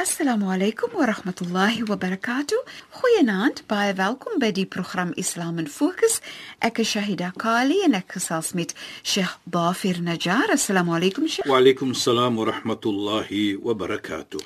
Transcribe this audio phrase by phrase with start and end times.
[0.00, 2.56] Assalamu alaykum wa rahmatullahi wa barakatuh.
[2.96, 6.22] Goeienaand, baie welkom by die program Islam in Fokus.
[6.64, 10.48] Ek is Shahida Kali en ek gesels met Sheikh Dafir Najjar.
[10.56, 11.44] Assalamu alaykum Sheikh.
[11.44, 14.40] Wa alaykum salaam wa rahmatullahi wa barakatuh.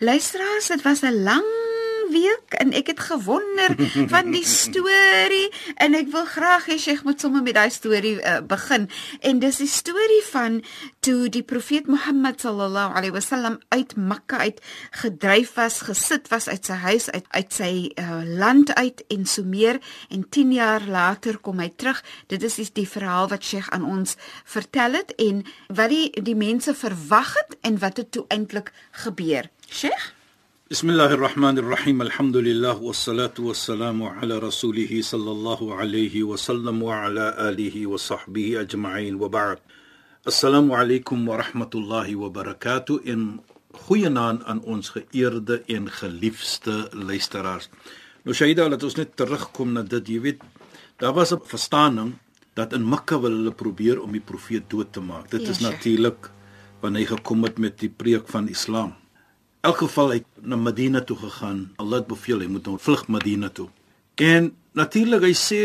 [0.00, 1.44] Luisteraars, dit was 'n lang
[2.12, 3.74] week en ek het gewonder
[4.12, 5.48] van die storie
[5.82, 8.88] en ek wil graag hê Sheikh moet sommer met daai storie uh, begin.
[9.20, 10.60] En dis die storie van
[11.04, 14.60] toe die profeet Mohammed sallallahu alaihi wasallam uit Mekka uit
[15.02, 19.44] gedryf was, gesit was uit sy huis uit uit sy uh, land uit en so
[19.44, 22.02] meer en 10 jaar later kom hy terug.
[22.32, 26.36] Dit is die, die verhaal wat Sheikh aan ons vertel het en wat die die
[26.38, 28.72] mense verwag het en wat het toe eintlik
[29.04, 29.50] gebeur.
[29.70, 30.15] Sheikh
[30.71, 37.35] بسم الله الرحمن الرحيم الحمد لله والصلاة والسلام على رسوله صلى الله عليه وسلم وعلى
[37.49, 39.57] آله وصحبه أجمعين وبعد
[40.27, 43.39] السلام عليكم ورحمة الله وبركاته إن
[43.87, 47.69] goeienaand aan ons geëerde en geliefde luisteraars.
[48.23, 50.41] Nou Shaida, laat ons net terugkom na dit, jy weet,
[51.03, 52.15] daar was 'n verstaaning
[52.53, 55.29] dat in Mekka wil hulle probeer om die profeet dood te maak.
[55.31, 56.31] Dit is natuurlik
[56.79, 58.95] wanneer hy gekom het met die preek van Islam
[59.64, 61.72] elk geval hy na Medina toe gegaan.
[61.80, 63.68] Allah het beveel hy moet nou vlug Medina toe.
[64.16, 65.60] En natuurlik hy sê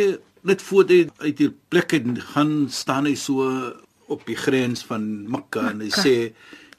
[0.47, 3.45] net voor hy uit die plek het gaan staan hy so
[4.11, 6.15] op die grens van Mekka en hy sê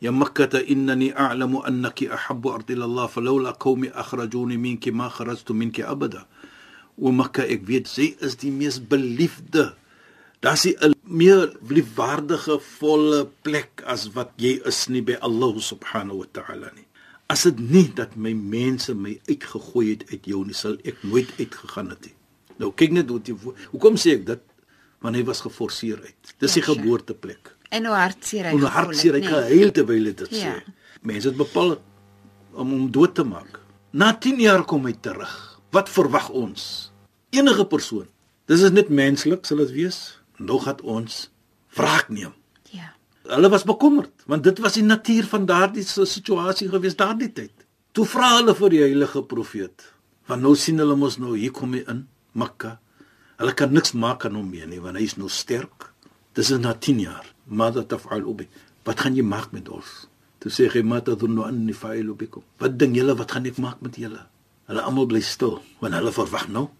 [0.03, 5.54] ya Mekka ta innani a'lamu annaki ahabbu ardi Allah falawla qawmi akhrajuni minki ma kharajtu
[5.54, 6.26] minki abada.
[6.98, 9.72] O Mekka ek weet sy is die mees beliefde.
[10.42, 16.26] Daar's 'n meer liefwaardige volle plek as wat jy is nie by Allah subhanahu wa
[16.32, 16.87] ta'ala nie
[17.32, 21.31] as dit nie dat my mense my uitgegooi het uit jou nie sal ek nooit
[21.38, 22.16] uitgegaan het nie.
[22.60, 23.37] Nou kyk net hoe die,
[23.72, 24.43] hoekom sê ek dit?
[25.03, 26.34] Want hy was geforseer uit.
[26.43, 27.54] Dis die ja, geboorteplek.
[27.72, 30.44] En hoe hartseer hy hoe hartseer hy gehuil terwyl dit sê.
[30.53, 30.78] Ja.
[31.03, 31.78] mense het bepaal
[32.53, 33.59] om hom dood te maak.
[33.91, 35.32] Na 10 jaar kom hy terug.
[35.75, 36.93] Wat verwag ons?
[37.34, 38.06] Enige persoon.
[38.47, 39.99] Dis is net menslik sal dit wees.
[40.38, 41.25] Nog het ons
[41.75, 42.37] wraak neem
[43.31, 47.66] Hulle was bekommerd want dit was die natuur van daardie situasie gewees daardie tyd.
[47.93, 49.84] Toe vra hulle vir die heilige profeet.
[50.27, 52.06] Want nou sien hulle mos nou hier kom hy in
[52.38, 52.78] Mekka.
[53.38, 55.91] Hulle kan niks maak aan hom meer nie want hy is nou sterk.
[56.34, 57.27] Dis is na 10 jaar.
[57.47, 58.49] Mada taf'al ubi.
[58.87, 59.91] Wat gaan jy maak met ons?
[60.43, 62.43] Toe sê hy mata dhunnu anni fa'ilu bikum.
[62.59, 64.25] Wat dink julle wat gaan ek maak met julle?
[64.71, 66.71] Hulle almal bly stil want hulle verwag nou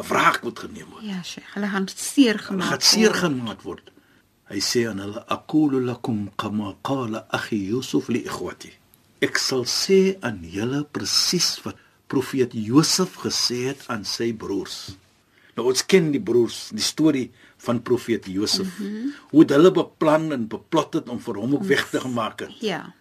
[0.00, 1.04] 'n wraak moet geneem word.
[1.04, 2.60] Ja, sy, hulle gaan seer gemaak.
[2.60, 3.90] Hulle gaan seer gemaak word.
[4.50, 8.72] Hy sê aan hulle aqulu lakum kama qala akhi Yusuf li ikhwati.
[9.22, 11.78] Ek sal sê aan julle presies wat
[12.10, 14.96] profeet Josef gesê het aan sy broers.
[15.54, 17.28] Nou ons ken die broers, die storie
[17.62, 18.72] van profeet Josef.
[18.78, 19.12] Mm -hmm.
[19.30, 22.56] Hoe hulle beplan en beplot het om vir hom ook weg te gemaak het.
[22.60, 22.94] Ja.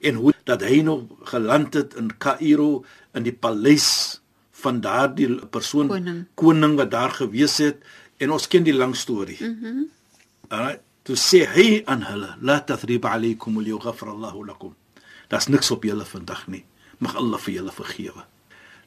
[0.00, 2.84] En hoe dat hy nog geland het in Kaïro
[3.14, 6.26] in die paleis van daardie persoon koning.
[6.34, 7.78] koning wat daar gewees het
[8.16, 9.38] en ons ken die lang storie.
[9.40, 9.64] Mhm.
[9.64, 9.88] Mm
[10.50, 14.74] Alright toe sê hy aan hulle la tathrib alaykum wa yaghfir Allah lakum.
[15.28, 16.64] Das niks op julle vandag nie.
[16.98, 18.24] Mag Allah vir julle vergewe.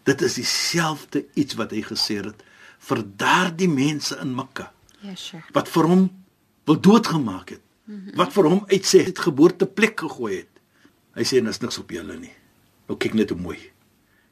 [0.04, 2.44] Dit is dieselfde iets wat hy gesê het
[2.84, 4.72] vir daardie mense in Mekka.
[5.02, 5.44] Ja sure.
[5.56, 6.10] Wat vir hom
[6.66, 7.64] wil doodgemaak het.
[7.86, 8.16] -hmm.
[8.20, 10.62] wat vir hom uit sy geboorteplek gegooi het.
[11.18, 12.34] Hy sê dis niks op julle nie.
[12.90, 13.60] Nou kyk net hoe mooi.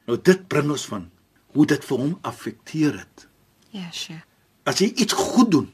[0.08, 1.06] Nou dit bring ons van
[1.54, 3.26] hoe dit vir hom affekteer het.
[3.72, 4.22] Ja sure.
[4.68, 5.70] As jy iets goed doen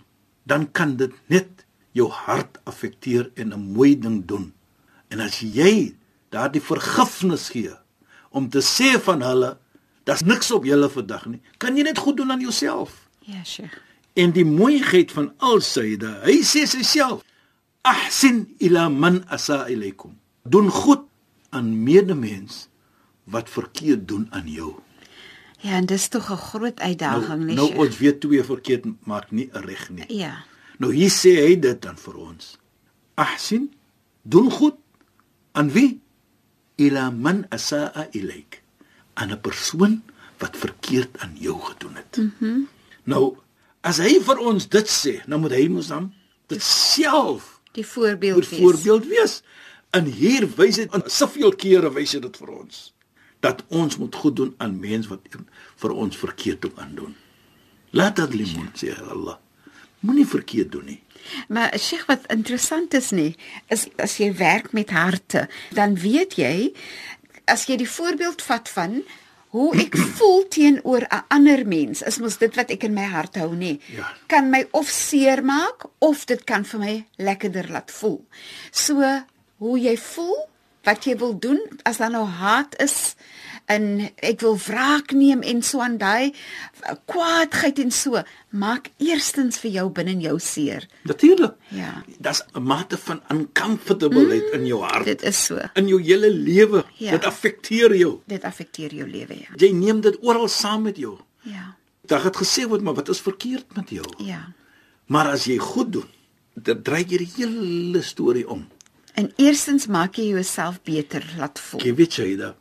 [0.49, 1.65] dan kan dit net
[1.99, 4.53] jou hart affekteer en 'n mooi ding doen.
[5.09, 5.97] En as jy
[6.31, 7.75] daardie vergifnis gee
[8.31, 9.57] om te sê van hulle,
[10.05, 13.09] daar's niks op julle vandag nie, kan jy net goed doen aan jouself.
[13.25, 13.77] Ja, Sheikh.
[14.13, 17.23] En die mooiheid van alsyde, hy sê self:
[17.83, 21.05] "Ahsin ila man asa ilaykum." Doen goed
[21.51, 22.69] aan medemens
[23.25, 24.75] wat verkeerd doen aan jou.
[25.61, 27.55] Ja, en dis tog 'n groot uitdaging, nou, nee.
[27.55, 30.05] Nou ons weet twee verkeerd maak nie 'n reg nie.
[30.09, 30.45] Ja.
[30.79, 32.55] Nou hier sê hy dit dan vir ons.
[33.19, 33.71] Ahsin,
[34.23, 34.79] doen goed
[35.53, 36.01] aan wie?
[36.79, 38.63] Ila man asaa ilayk.
[39.19, 40.03] aan 'n persoon
[40.39, 42.17] wat verkeerd aan jou gedoen het.
[42.17, 42.31] Mhm.
[42.41, 42.69] Mm
[43.03, 43.37] nou,
[43.81, 46.13] as hy vir ons dit sê, nou moet hy mos dan
[46.47, 48.61] dit self die voorbeeld wees.
[48.61, 49.43] Voorbeeld wees.
[49.91, 52.95] En hier wys dit aan soveel kere wys dit vir ons
[53.41, 55.21] dat ons moet goed doen aan mense wat
[55.77, 57.17] vir ons verkeerd doen aandoen.
[57.91, 59.39] Laat dit limon sê Allah.
[60.01, 61.01] Moenie verkeerd doen nie.
[61.49, 63.37] Maar Sheikh wat interessant is nie,
[63.69, 66.73] is as jy werk met harte, dan weet jy
[67.49, 69.01] as jy die voorbeeld vat van
[69.57, 73.37] hoe ek voel teenoor 'n ander mens, is mos dit wat ek in my hart
[73.41, 73.81] hou nie.
[73.97, 74.13] Ja.
[74.29, 78.21] Kan my of seer maak of dit kan vir my lekkerder laat voel.
[78.71, 79.03] So
[79.59, 80.37] hoe jy voel,
[80.85, 83.17] wat jy wil doen as daar nou haat is,
[83.69, 83.85] en
[84.25, 86.33] ek wil wraak neem en so aan daai
[87.11, 90.87] kwaadheid en so maak eerstens vir jou binne in jou seer.
[91.09, 91.57] Natuurlik.
[91.77, 92.03] Ja.
[92.19, 95.05] Dit's 'n mate van uncomfortableheid mm, in jou hart.
[95.05, 95.61] Dit is so.
[95.75, 96.85] In jou hele lewe.
[96.97, 97.11] Ja.
[97.11, 98.21] Dit affekteer jou.
[98.27, 99.53] Dit affekteer jou lewe, ja.
[99.57, 101.19] Jy neem dit oral saam met jou.
[101.43, 101.77] Ja.
[102.07, 104.07] Daar het gesê word maar wat is verkeerd met jou?
[104.19, 104.55] Ja.
[105.07, 106.09] Maar as jy goed doen,
[106.55, 108.67] dan dry jy die hele storie om.
[109.15, 111.83] En eerstens maak jy jouself beter laat voel.
[111.83, 112.57] Jy weet jy dat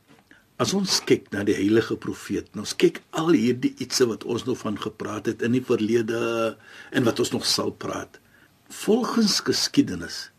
[0.58, 4.58] As ons kyk na die heilige profeet, ons kyk al hierdie ietsie wat ons nog
[4.64, 6.22] van gepraat het in die verlede
[6.90, 8.18] en wat ons nog sal praat.
[8.74, 10.32] Volgens geskiedenis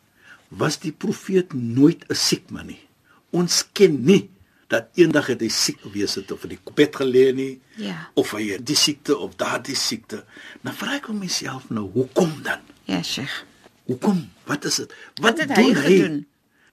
[0.51, 2.83] was die profeet nooit 'n siek man nie.
[3.31, 4.29] Ons ken nie
[4.69, 7.61] dat eendag het hy siek gewees het of in die bed gelê nie.
[7.77, 8.11] Ja.
[8.15, 10.25] Of hy het die siekte of daardie siekte.
[10.63, 12.61] Nou vra ek hom myself nou, hoekom dan?
[12.85, 13.45] Ja, Sheikh.
[13.87, 14.29] Hoekom?
[14.45, 14.95] Wat is dit?
[15.21, 16.27] Wat, wat het hy gedoen?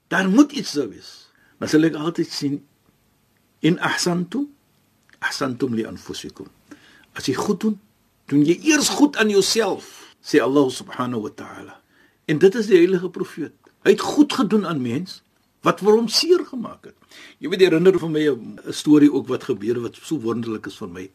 [0.08, 1.30] Daar moet iets sou wees.
[1.58, 2.66] Maar sal ek altyd sien
[3.60, 4.48] In ahsantum
[5.18, 6.48] ahsantum li anfusikum.
[7.16, 7.76] As jy goed doen,
[8.30, 11.78] doen jy eers goed aan jouself, sê Allah subhanahu wa ta'ala.
[12.26, 13.54] En dit is die heilige profeet.
[13.86, 15.22] Hy het goed gedoen aan mens
[15.66, 17.16] wat vir hom seer gemaak het.
[17.42, 20.88] Jy weet herinner vir my 'n storie ook wat gebeur wat so wonderlik is vir
[20.88, 21.10] my.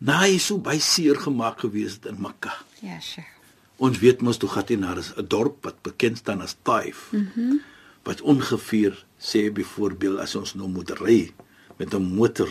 [0.00, 2.54] Na hy so baie seer gemaak gewees het in Mekka.
[2.80, 3.30] Ja, Sheikh.
[3.78, 7.12] Ons weet mos toe gaan hy na 'n dorp wat bekend staan as Taif.
[7.12, 7.30] Mhm.
[7.36, 7.60] Mm
[8.02, 11.32] wat ongeveer sê byvoorbeeld as ons nou moet ry
[11.78, 12.50] met 'n motor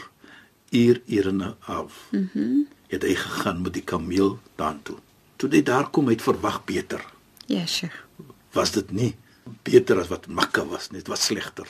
[0.72, 2.08] uur urene af.
[2.12, 2.28] Mhm.
[2.34, 4.98] Mm het hy gegaan met die kameel daartoe.
[5.36, 7.06] Toe hy daar kom het verwag beter.
[7.46, 7.96] Ja, sure.
[8.52, 9.16] Was dit nie
[9.64, 11.68] beter as wat Makka was nie, dit was slegter.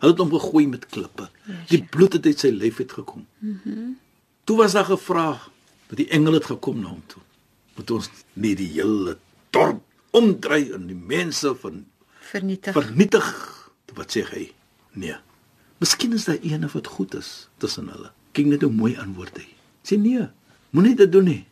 [0.00, 1.28] Hulle het hom gegooi met klippe.
[1.46, 3.26] Yes, die bloed het uit sy lyf uit gekom.
[3.38, 3.58] Mhm.
[3.64, 3.98] Mm
[4.44, 5.40] toe was daar gevra
[5.86, 7.22] dat die engele het gekom na hom toe.
[7.76, 9.16] Moet ons nie die hele
[9.50, 9.80] dorp
[10.10, 11.86] omdry en die mense van
[12.20, 12.74] vernietig.
[12.74, 13.53] Vernietig.
[13.94, 14.48] Wat sê hy?
[14.98, 15.16] Nee.
[15.82, 18.10] Miskien is daar eene wat goed is tussen hulle.
[18.34, 19.48] Kyk net hoe mooi antwoord hy.
[19.86, 20.28] Sê nee,
[20.74, 21.42] moenie dit doen nie.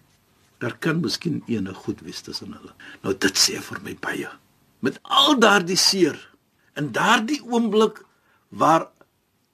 [0.62, 2.74] Daar kan miskien eene goed wees tussen hulle.
[3.02, 4.30] Nou dit sê vir my baie.
[4.82, 6.18] Met al daardie seer
[6.78, 8.00] in daardie oomblik
[8.48, 8.88] waar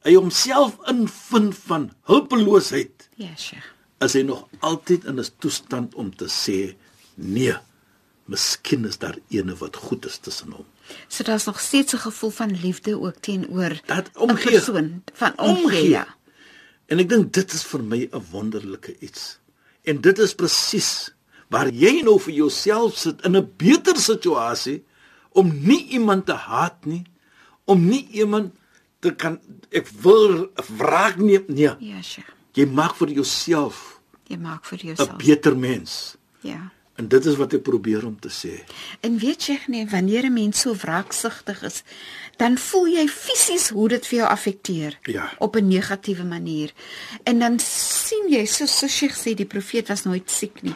[0.06, 3.08] hy homself invind van hulpeloosheid.
[3.18, 3.66] Ja, Sheikh.
[3.98, 6.76] As hy nog altyd in 'n toestand om te sê
[7.14, 7.56] nee.
[8.28, 10.66] Miskien is daar eene wat goed is tussen hom.
[11.08, 15.64] So daar's nog steeds 'n gevoel van liefde ook teenoor dat omgee persoon van omgee.
[15.64, 15.88] omgee.
[15.88, 16.06] Ja.
[16.86, 19.38] En ek dink dit is vir my 'n wonderlike iets.
[19.82, 21.14] En dit is presies
[21.48, 24.84] waar jy nou vir jouself sit in 'n beter situasie
[25.32, 27.04] om nie iemand te haat nie,
[27.64, 28.52] om nie iemand
[29.00, 29.40] te kan
[29.70, 31.70] ek wil wraak neem nie.
[31.78, 32.26] Ja, sure.
[32.52, 34.00] Jy maak vir jouself.
[34.26, 36.16] Jy maak vir jouself 'n beter mens.
[36.40, 36.72] Ja.
[36.98, 38.56] En dit is wat ek probeer om te sê.
[39.06, 41.82] En weet jy nie wanneer 'n mens so wraaksugtig is,
[42.36, 45.30] dan voel jy fisies hoe dit vir jou affekteer ja.
[45.38, 46.72] op 'n negatiewe manier.
[47.22, 50.74] En dan sien jy so so Sheikh sê die profeet was nooit siek nie.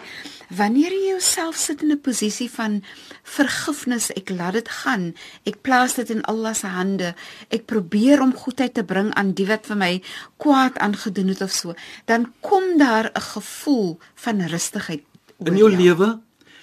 [0.48, 2.84] Wanneer jy jouself sit in 'n posisie van
[3.22, 5.14] vergifnis, ek laat dit gaan.
[5.42, 7.14] Ek plaas dit in Allah se hande.
[7.48, 10.02] Ek probeer om goedheid te bring aan die wat vir my
[10.36, 11.74] kwaad aangedoen het of so.
[12.04, 15.02] Dan kom daar 'n gevoel van rustigheid
[15.48, 16.20] in jou lewe.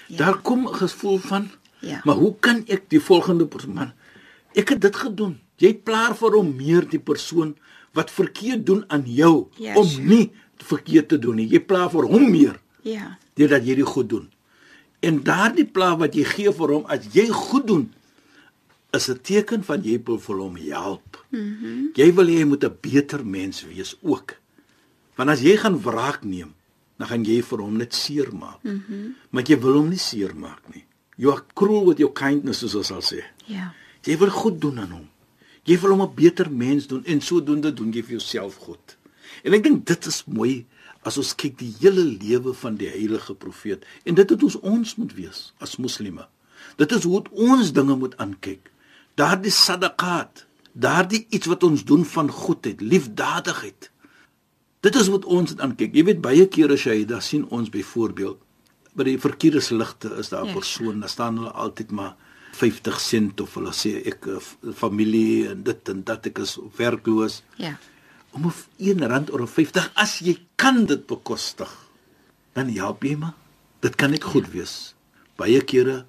[0.07, 0.17] Ja.
[0.17, 2.01] Daar kom 'n gevoel van ja.
[2.03, 3.93] Maar hoe kan ek die volgende persoon man?
[4.53, 5.39] Ek het dit gedoen.
[5.59, 7.55] Jy plaar vir hom meer die persoon
[7.93, 11.47] wat verkeerd doen aan jou ja, om nie verkeerd te doen nie.
[11.47, 12.59] Jy plaar vir hom meer.
[12.81, 13.17] Ja.
[13.33, 14.27] Deurdat jy dit goed doen.
[14.99, 17.87] En daardie plaas wat jy gee vir hom as jy goed doen
[18.91, 21.25] is 'n teken van jy wil vir hom help.
[21.29, 24.35] Mm jy wil hy moet 'n beter mens wees ook.
[25.15, 26.53] Want as jy gaan wraak neem,
[26.99, 28.61] dan gaan jy vir hom net seer maak.
[28.63, 28.83] Mhm.
[28.89, 30.83] Mm maar jy wil hom nie seer maak nie.
[31.15, 33.23] You are cruel with your kindness soos ons sal sê.
[33.45, 33.71] Ja.
[34.03, 35.07] Jy wil goed doen aan hom.
[35.63, 38.97] Jy wil hom 'n beter mens doen en sodoende doen jy vir jouself goed.
[39.43, 40.65] En ek dink dit is mooi
[41.03, 44.95] as ons kyk die hele lewe van die heilige profeet en dit het ons ons
[44.95, 46.27] moet wees as moslime.
[46.77, 48.71] Dit is hoe ons dinge moet aankyk.
[49.15, 53.91] Daardie sadaqat, daardie iets wat ons doen van goedheid, liefdadigheid
[54.81, 55.93] Dit is wat ons dit aankyk.
[55.95, 58.39] Jy weet baie kere as jy daar sien ons byvoorbeeld
[58.95, 60.53] by die verkeersligte is daar 'n Ja.
[60.53, 62.15] persoon, daar staan hulle altyd maar
[62.53, 64.39] 50 sent of hulle sê ek eh,
[64.73, 67.77] familie en dit en dat ek is werkloos Ja.
[68.33, 71.69] om 'n 1 rand of 'n 50 as jy kan dit bekostig.
[72.53, 73.33] Dan help jy maar.
[73.81, 74.95] Dit kan net goed wees.
[75.37, 76.05] Baie kere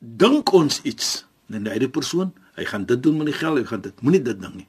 [0.00, 3.64] dink ons iets en die ander persoon, hy gaan dit doen met die geld, hy
[3.64, 4.02] gaan dit.
[4.02, 4.66] Moenie dit ding nie.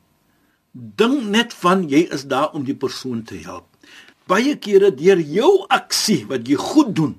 [0.79, 3.65] Dink net van jy is daar om die persoon te help.
[4.29, 7.15] Baie kere deur jou aksie wat jy goed doen,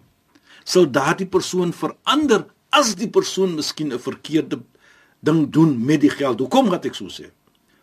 [0.64, 4.60] sal daardie persoon verander as die persoon miskien 'n verkeerde
[5.20, 6.40] ding doen met die geld.
[6.40, 7.30] Hoekom gaan ek so sê?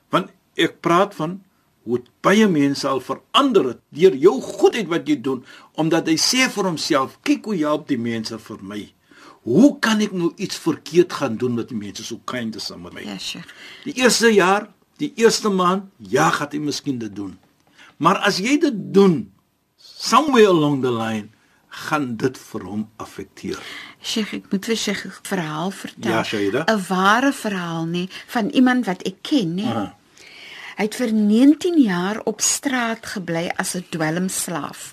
[0.10, 1.42] Want ek praat van
[1.84, 5.44] hoe baie mense al verander het deur jou goedheid wat jy doen
[5.74, 8.82] omdat hy sê vir homself, kyk hoe help die mense vir my.
[9.48, 12.82] Hoe kan ek nou iets verkeerd gaan doen met die mense so kind is aan
[12.84, 13.06] met my?
[13.08, 13.48] Ja, Sheikh.
[13.86, 14.68] Die eerste jaar,
[14.98, 17.38] die eerste maand, ja, gaan jy miskien dit doen.
[17.98, 19.32] Maar as jy dit doen
[19.78, 21.30] somewhere along the line,
[21.88, 23.60] gaan dit vir hom affekteer.
[24.02, 26.12] Sheikh, ek moet vir Sheikh 'n verhaal vertel.
[26.12, 26.64] Ja, Shaida.
[26.66, 29.66] 'n Ware verhaal nie van iemand wat ek ken, nê.
[29.66, 29.96] Aha.
[30.78, 34.92] Hy het vir 19 jaar op straat gebly as 'n dwelmslaaf.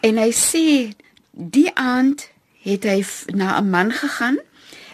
[0.00, 0.96] En hy sê
[1.32, 2.28] die aand
[2.62, 4.38] het hy na 'n man gegaan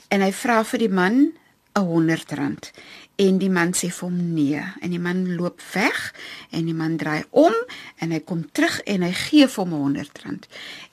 [0.09, 1.33] en hy vra vir die man
[1.75, 2.71] 'n 100 rand.
[3.17, 6.15] En die man sê vir hom nee en die man loop weg
[6.51, 7.55] en die man draai om
[8.03, 10.49] en hy kom terug en hy gee vir hom 'n 100 rand.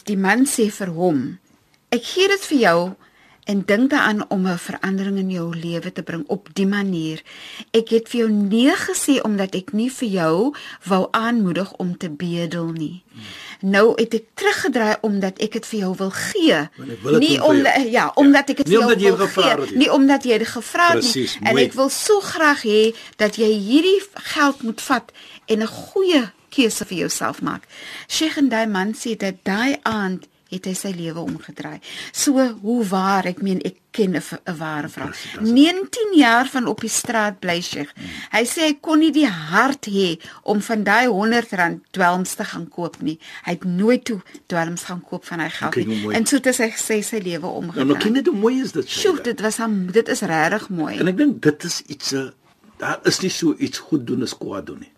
[0.06, 1.40] Die man sê vir hom:
[1.90, 2.96] "Ek gee dit vir jou
[3.44, 7.24] en dink daaraan om 'n verandering in jou lewe te bring op die manier.
[7.72, 12.10] Ek het vir jou nee gesê omdat ek nie vir jou wou aanmoedig om te
[12.10, 13.04] bedel nie.
[13.62, 16.62] Nou het ek teruggedraai omdat ek dit vir jou wil gee.
[17.04, 17.90] Wil Nie omdat jou.
[17.92, 19.78] ja, omdat ek dit vir jou wil gee, nie.
[19.78, 21.28] nie omdat jy dit gevra het nie.
[21.42, 21.66] En mooi.
[21.66, 24.02] ek wil so graag hê dat jy hierdie
[24.34, 25.12] geld moet vat
[25.46, 27.64] en 'n goeie keuse vir jouself maak.
[28.08, 31.80] Sheikh en daai man sê dat daai aand het hy sy lewe omgedraai.
[32.12, 35.08] So hoe waar, ek meen ek ken 'n 'n ware vrou.
[35.08, 37.92] Presies, dat is- 19 jaar van op die straat bly Sheikh.
[38.32, 42.44] Hy sê hy kon nie die hart hê om van daai 100 rand dwelms te
[42.44, 43.20] gaan koop nie.
[43.46, 46.12] Hy het nooit toe dwelms gaan koop van hy geld nie.
[46.14, 48.00] En so het hy sy sy lewe Nou, nou omgedraai.
[48.00, 48.90] ken jy hoe mooi is dit?
[48.90, 50.98] Sjoe, dit was hom dit is regtig mooi.
[51.00, 52.30] En ek dink dit is iets uh,
[52.78, 54.92] daar is nie so iets goed doen as kwaad doen nie.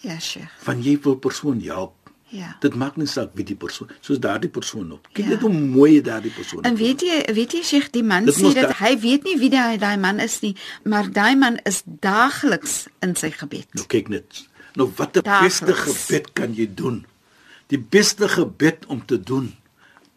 [0.00, 0.50] Ja, Sheikh.
[0.58, 1.94] Van jy wil persoon help.
[2.28, 2.56] Ja.
[2.60, 5.08] Dit maak nie saak wie die persoon, soos daardie persoon op.
[5.12, 5.30] Kyk Ja.
[5.30, 6.62] net hoe mooi daardie persoon.
[6.62, 6.78] En op.
[6.78, 9.50] weet jy, weet jy Sheikh, die man Dit sê dat da- hy weet nie wie
[9.50, 13.66] daai daai man is nie, maar daai man is daagliks in sy gebed.
[13.74, 14.48] Nou kyk net.
[14.74, 17.06] Nou wat 'n beste gebed kan jy doen?
[17.68, 19.54] Die beste gebed om te doen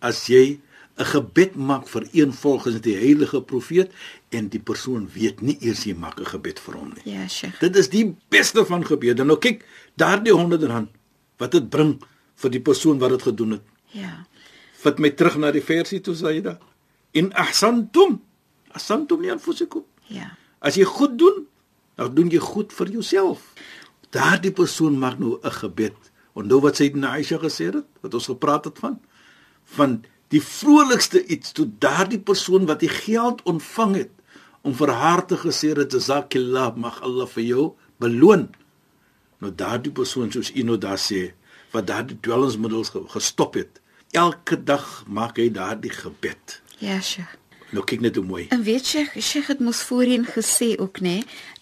[0.02, 0.60] as jy
[0.98, 3.92] 'n gebed maak vir een volgens die heilige profeet
[4.30, 7.14] en die persoon weet nie eers jy maak 'n gebed vir hom nie.
[7.14, 7.60] Ja, Sheikh.
[7.60, 9.24] Dit is die beste van gebede.
[9.24, 9.64] Nou kyk,
[9.96, 10.90] daardie 100 rand
[11.38, 11.98] wat dit bring
[12.42, 13.66] vir die persoon wat dit gedoen het.
[13.96, 14.26] Ja.
[14.84, 16.58] Vat my terug na die versie toe sê da.
[17.14, 18.20] In ahsantum
[18.78, 19.86] ahsantum li anfusikum.
[20.14, 20.36] Ja.
[20.60, 21.46] As jy goed doen,
[21.98, 23.54] dan doen jy goed vir jouself.
[24.14, 25.98] Daardie persoon maak nou 'n gebed.
[26.34, 29.00] Onthou wat sy na Aisha gesê het, wat ons gepraat het van
[29.76, 34.14] van die vrolikste iets toe daardie persoon wat die geld ontvang het
[34.68, 37.66] om vir haar te gesê het jazakillah mag Allah vir jou
[38.00, 38.50] beloon.
[39.38, 41.32] Nou daardie persoon soos u daar sê
[41.72, 43.82] wat daardie dwelmsmiddels ge- gestop het.
[44.12, 46.62] Elke dag maak hy daardie gebed.
[46.80, 47.36] Ja, Sheikh.
[47.76, 48.46] Nou kyk net hoe mooi.
[48.50, 51.18] En weet jy, Sheikh het mos voorheen gesê ook nê,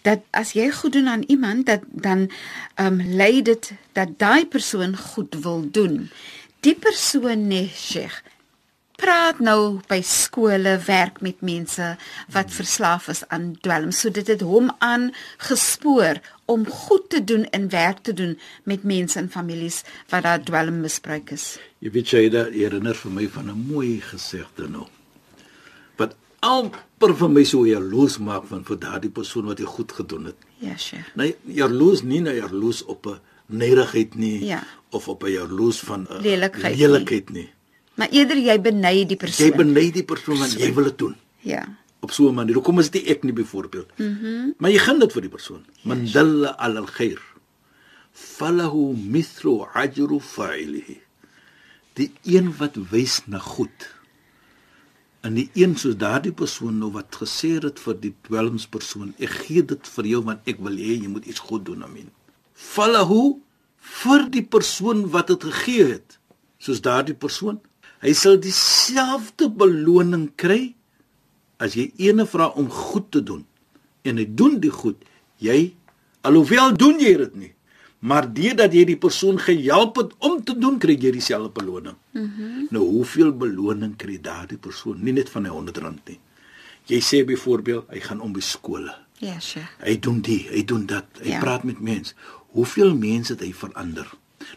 [0.06, 2.30] dat as jy goed doen aan iemand, dat dan
[2.74, 6.10] ehm um, lei dit dat daai persoon goed wil doen.
[6.60, 8.22] Die persoon nê, Sheikh,
[8.96, 11.96] praat nou by skole, werk met mense
[12.32, 13.90] wat verslaaf is aan dwelm.
[13.92, 19.18] So dit het hom aangespoor om goed te doen en werk te doen met mense
[19.18, 21.58] en families wat daar dwelmmisbruik is.
[21.78, 24.86] Jy weet jy dat herinner vir my van 'n mooi gesegde nou.
[25.96, 30.24] Wat amper vir my so jaloes maak van vir daardie persoon wat dit goed gedoen
[30.24, 30.36] het.
[30.58, 31.14] Ja, Sheikh.
[31.14, 34.62] Nee, jaloes nie nou jaloes op 'n nederigheid nie Ja.
[34.90, 36.86] of op 'n jaloes van 'n Lelikheid nie.
[36.86, 37.50] lelikheid nie.
[37.96, 39.46] Maar eerder jy beny die persoon.
[39.46, 41.64] Jy beny die persoon want jy wil dit doen Ja.
[42.00, 42.54] op so 'n manier.
[42.54, 43.90] Hoekom is dit ek nie byvoorbeeld?
[43.98, 44.24] Mhm.
[44.24, 45.64] Mm maar jy gaan dit vir die persoon.
[45.82, 47.20] Man dalla ala al-khair
[48.12, 51.00] falahu mithlu ajru fa'ilihi.
[51.94, 53.94] Die een wat wys na goed.
[55.20, 59.64] En die een soos daardie persoon nou wat gesê het vir die dwelmspersoon, ek gee
[59.64, 62.10] dit vir jou want ek wil hê jy moet iets goed doen, amen.
[62.54, 63.40] Falahu
[64.02, 66.18] vir die persoon wat dit gegee het,
[66.58, 67.60] soos daardie persoon,
[68.02, 70.74] hy sal dieselfde beloning kry
[71.58, 73.44] as jy ene vra om goed te doen
[74.04, 74.96] en hy doen die goed,
[75.38, 75.74] jy
[76.22, 77.52] alhoewel doen jy dit nie,
[78.06, 81.96] Maar deurdat jy die persoon gehelp het om te doen, kry jy dieselfde beloning.
[82.12, 84.98] Mm nou hoeveel beloning kry daardie persoon?
[85.02, 86.18] Nie net van hy 100 rand nie.
[86.90, 88.92] Jy sê byvoorbeeld, hy gaan om by skole.
[89.18, 89.66] Ja, yes, sure.
[89.80, 91.06] Hy doen dit, hy doen dat.
[91.22, 91.40] Hy Ja.
[91.40, 92.14] praat met mense.
[92.54, 94.06] Hoeveel mense het hy verander?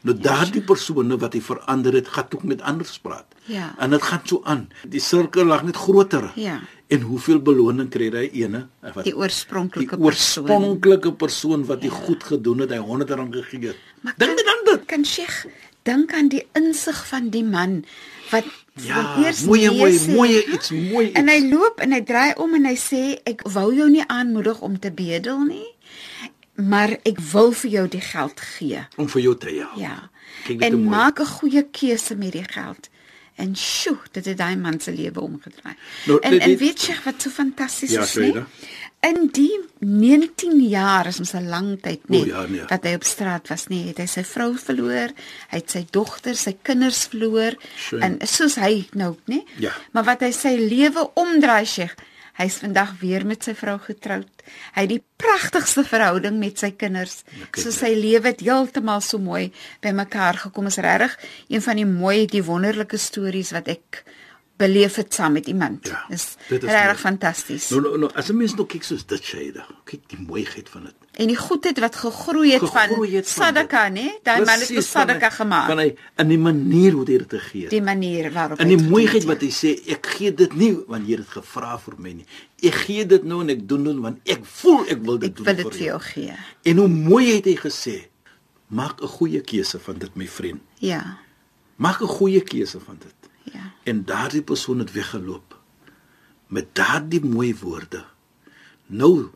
[0.02, 3.26] Nou daardie persone wat hy verander het, gaan ook met ander praat.
[3.46, 3.76] Ja.
[3.80, 4.68] En dit gaan so aan.
[4.88, 6.32] Die sirkel lag net groter.
[6.36, 6.60] Ja.
[6.90, 10.06] En hoeveel beloning kry hy ene wat Die die oorspronklike persoon.
[10.50, 13.78] oorspronklike persoon wat hy goed gedoen het, hy 100 rand gegee het.
[14.18, 14.86] Dink net aan dit.
[14.86, 15.46] Kan Sheikh
[15.84, 17.84] dink aan die insig van die man
[18.32, 18.46] wat
[18.80, 20.08] Ja, mooie, sê.
[20.16, 23.74] mooie iets, mooi En hy loop en hy draai om en hy sê ek wou
[23.76, 25.66] jou nie aanmoedig om te bedel nie,
[26.60, 28.86] maar ek wil vir jou die geld gee.
[28.98, 29.78] om vir jou te help.
[29.80, 30.10] Ja.
[30.60, 32.90] En maak 'n goeie keuse met die geld.
[33.36, 35.76] En sjoe, dit het daai man se lewe omgedraai.
[36.06, 38.34] Nou, en dit- en dit- weet jy wat so fantasties Ja, is sê jy nie?
[38.34, 38.44] dat?
[39.02, 42.62] In die 19 jaar is ons 'n lang tyd nie ja, nee.
[42.68, 45.10] wat hy op straat was nie, het hy sy vrou verloor,
[45.50, 48.00] hy het sy dogter, sy kinders verloor Sjoe.
[48.02, 49.44] en soos hy nou, nê?
[49.58, 49.72] Ja.
[49.94, 51.96] Maar wat hy sy lewe omdraai, Sheikh,
[52.34, 54.28] hy's vandag weer met sy vrou getroud.
[54.76, 57.24] Hy het die pragtigste verhouding met sy kinders.
[57.34, 59.52] Ja, So sy lewe het heeltemal so mooi
[59.84, 60.68] bymekaar gekom.
[60.72, 61.18] Is regtig
[61.50, 64.04] een van die mooi, die wonderlike stories wat ek
[64.60, 65.88] beleef het saam met iemand.
[65.88, 67.70] Ja, Dis dit is regtig fantasties.
[67.70, 70.84] Nou nou, nou as 'n mens nou kyk soos dit Shaida, kyk die mooiheid van
[70.84, 70.96] dit.
[71.20, 74.04] En die goedheid wat gegroei het van Gegroei het van sadaka, dit.
[74.04, 74.08] nê?
[74.24, 75.68] Daai man het vir sadaka van gemaak.
[75.68, 77.70] Van hy in die manier hoe hy dit het.
[77.70, 81.08] die manier waarop hy die het mooiheid wat hy sê, ek gee dit nie want
[81.08, 82.26] jy het dit gevra vir my nie.
[82.64, 85.36] Ek gee dit nou en ek doen dit want ek voel ek wil dit Ek
[85.36, 86.34] doen wil dit vir jou gee.
[86.64, 88.10] En hoe mooi het hy gesê,
[88.68, 90.62] maak 'n goeie keuse van dit my vriend.
[90.80, 91.18] Ja.
[91.76, 93.29] Maak 'n goeie keuse van dit.
[93.44, 93.74] Ja.
[93.84, 95.58] En daardie persoon het weggeloop
[96.50, 98.06] met daardie mooi woorde.
[98.86, 99.30] Nou,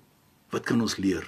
[0.50, 1.26] wat kan ons leer?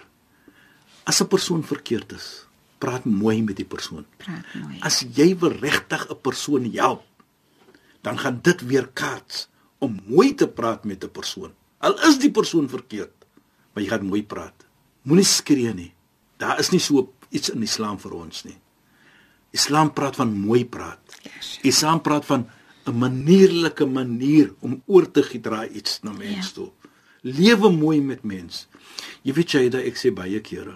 [1.04, 2.46] As 'n persoon verkeerd is,
[2.78, 4.06] praat mooi met die persoon.
[4.18, 4.80] Praat mooi.
[4.82, 7.06] As jy wil regtig 'n persoon help,
[8.02, 11.54] dan gaan dit weer kaats om mooi te praat met 'n persoon.
[11.78, 13.26] Al is die persoon verkeerd,
[13.74, 14.66] maar jy gaan mooi praat.
[15.02, 15.94] Moenie skree nie.
[16.38, 18.58] Daar is nie so iets in Islam vir ons nie.
[19.52, 21.00] Islam praat van mooi praat.
[21.22, 21.60] Yes.
[21.62, 22.50] Islam praat van
[22.88, 26.54] 'n manierlike manier om oor te gedra iets na mens Ja.
[26.54, 26.72] toe.
[27.22, 28.68] Lewe mooi met mens.
[29.24, 30.76] Jy weet jy dat ek sê baie kere,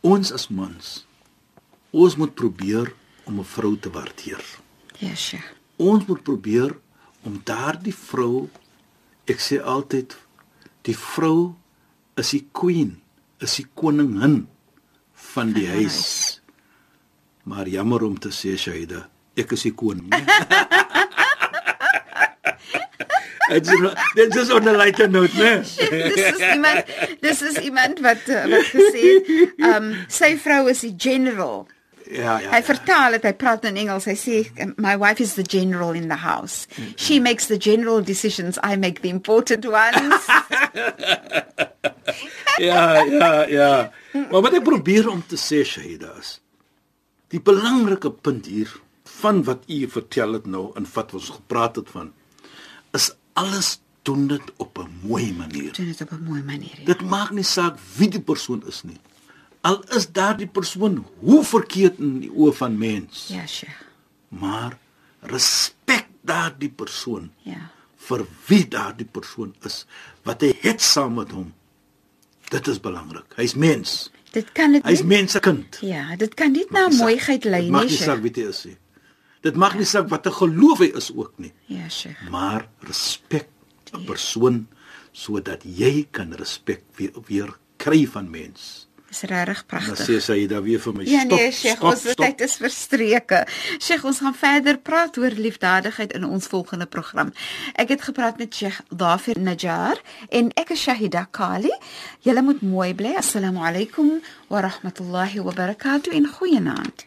[0.00, 1.06] ons as mans,
[1.90, 2.92] ons moet probeer
[3.26, 4.42] om 'n vrou te waardeer.
[4.98, 5.44] Ja, Sheikh.
[5.76, 6.76] Ons moet probeer
[7.24, 8.48] om daardie vrou
[9.26, 10.16] ek sê altyd
[10.82, 11.54] die vrou
[12.16, 13.00] is die queen,
[13.40, 14.46] is die koningin
[15.12, 15.82] van die die huis.
[15.82, 16.40] huis.
[17.44, 20.08] Maar jammer om te sê Shaida, ek is die koning.
[23.48, 23.80] Dit is
[24.14, 25.60] dit is on a lighter note, né?
[26.14, 30.80] dis is iemand dis is iemand wat uh, wat gesê het, um sy vrou is
[30.86, 31.66] die general.
[32.04, 32.50] Ja, ja.
[32.52, 32.64] Hy ja.
[32.64, 34.08] vertaal dit, hy praat in Engels.
[34.08, 34.40] Hy sê
[34.76, 36.66] my wife is the general in the house.
[36.96, 40.24] She makes the general decisions, I make the important ones.
[42.58, 43.92] Ja, ja, ja.
[44.30, 46.36] Maar wat ek probeer om te sê Shaida is
[47.34, 48.70] die belangrike punt hier
[49.18, 52.12] van wat u vertel het nou en wat ons gepraat het van
[52.94, 55.72] is alles doen dit op 'n mooi manier.
[55.72, 56.74] Doen dit op 'n mooi manier.
[56.78, 56.84] Ja.
[56.84, 58.98] Dit maak nie saak wie die persoon is nie.
[59.60, 63.80] Al is daardie persoon hoe verkeerd in die oë van mens, Ja, Sheikh.
[64.28, 64.78] maar
[65.20, 67.70] respek daardie persoon Ja.
[67.96, 69.86] vir wie daardie persoon is,
[70.22, 71.52] wat hy het saam met hom.
[72.48, 73.24] Dit is belangrik.
[73.36, 74.10] Hy's mens.
[74.32, 75.78] Dit kan dit Hy's mens se kind.
[75.80, 78.22] Ja, dit kan nie na mooiheid lei Dit nie, nie saak Sheikh.
[78.34, 78.76] wie hy is nie.
[79.44, 82.28] Dit maak nie saak wat 'n geloof hy is ook nie, Ja, Sheikh.
[82.30, 83.46] maar respek
[83.92, 84.66] 'n persoon
[85.12, 88.88] sodat jy kan respek weer weer kry van mens.
[89.08, 90.06] Dis regtig Dan pragtig.
[90.08, 91.38] sê sy daar weer vir my Ja stop.
[91.38, 93.46] nee, Sheikh, stop, ons tyd is verstreke.
[93.78, 97.32] Sheikh, ons gaan verder praat oor liefdadigheid in ons volgende program.
[97.74, 101.70] Ek het gepraat met Sheikh Dafir Najjar en ek is Shahida Kali.
[102.24, 103.14] Julle moet mooi bly.
[103.16, 107.06] Assalamu alaykum wa rahmatullahi wa barakatuh en goeienaand.